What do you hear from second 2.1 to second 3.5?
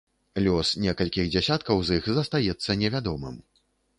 застаецца невядомым.